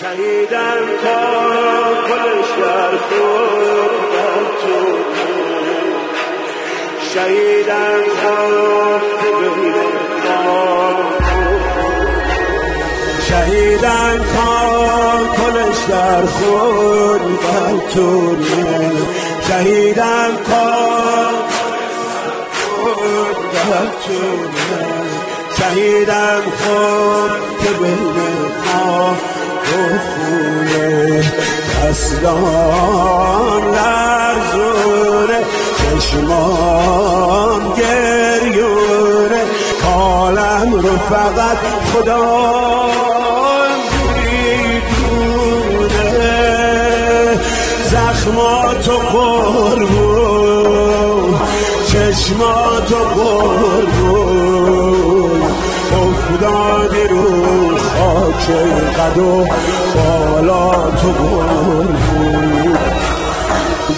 [0.00, 1.18] شهیدم تا
[2.08, 4.78] کلش در خوردم تو
[7.14, 8.36] شهیدم تا
[9.22, 9.88] ببینه
[13.28, 14.52] شهیدم تا
[15.36, 18.36] کلش در خوردم تو
[19.48, 20.68] شهیدم تا
[22.52, 24.48] خوردم تو
[25.58, 27.30] شهیدم خود
[27.62, 28.48] که بین
[32.18, 35.40] دستان لرزونه
[36.00, 39.42] چشمان گریونه.
[39.82, 41.58] کالم رو فقط
[41.92, 42.26] خدا
[44.16, 45.60] می‌دونه.
[47.90, 50.50] زخماتو قربون
[51.86, 54.58] چشماتو قربون.
[55.92, 57.67] افتادی رو
[58.46, 59.46] قد و
[59.94, 61.98] بالا تو بود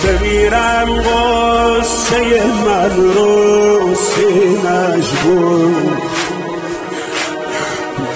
[0.05, 6.03] بمیرم قصه من رو سینش بود.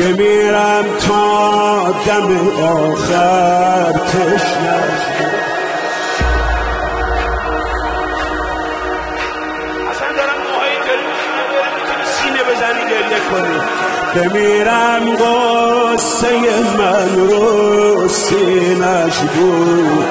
[0.00, 2.28] بمیرم تا دم
[2.62, 5.03] آخر تشنش
[14.14, 16.28] بمیرم قصه
[16.78, 20.04] من رو سینش بود.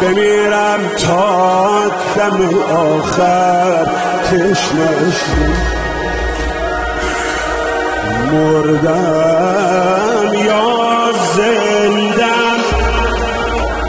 [0.00, 1.80] بمیرم تا
[2.16, 2.38] دم
[2.76, 3.86] آخر
[4.24, 5.56] تشنش بود.
[8.32, 10.68] مردم یا
[11.36, 12.58] زندم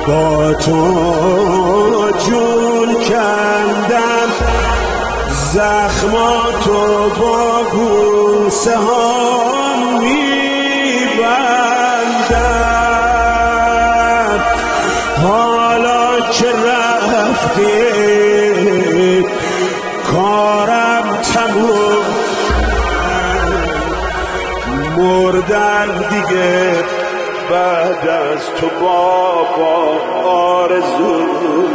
[0.08, 0.82] با تو
[2.28, 4.30] جون کندم.
[5.54, 7.64] زخماتو با
[8.60, 10.80] گوسه ها میبندم
[15.24, 17.76] حالا که رفتی؟
[20.12, 22.06] کارم تموم.
[24.98, 26.84] مردن دیگه
[27.52, 31.70] بعد از تو بابا آرزوه.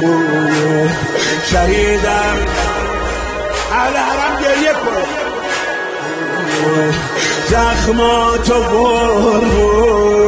[0.01, 0.97] خونه.
[1.51, 2.37] شهیدم
[3.73, 5.05] اهل حرم گریه کن.
[7.51, 10.25] زخماتو قربون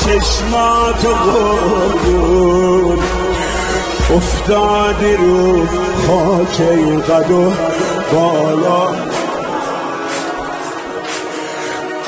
[0.00, 2.77] چشماتو قربون
[4.18, 5.66] افتادی رو
[6.06, 6.60] خاک
[7.10, 7.52] قد و
[8.12, 8.88] بالا.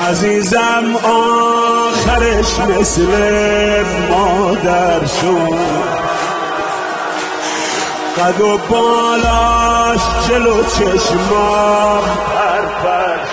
[0.09, 3.07] عزیزم آخرش مثل
[4.09, 5.59] مادر شد.
[8.17, 12.03] قد و بالاش جلو چشمام
[12.33, 13.30] پر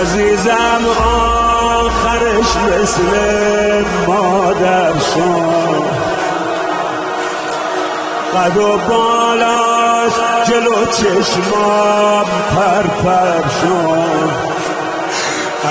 [0.00, 0.84] عزیزم
[1.74, 3.10] آخرش مثل
[4.06, 5.86] مادر شد
[8.34, 10.12] قد و بالاش
[10.46, 12.84] جلو چشمام پر
[13.60, 14.46] شد.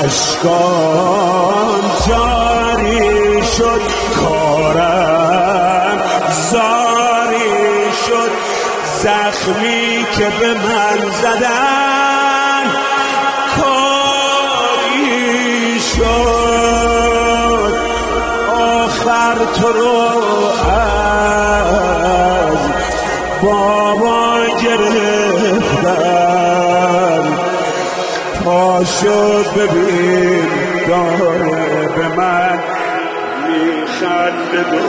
[0.06, 3.82] اشکان جاری شد
[4.16, 5.98] کارم
[6.52, 8.32] زاری شد.
[9.04, 11.85] زخمی که به من زدن
[19.72, 19.98] رو
[20.72, 22.58] از
[23.44, 26.06] بابا گرفتم
[28.44, 30.48] تا شد ببین
[30.88, 32.60] داره به من
[33.48, 34.86] میخنده دو.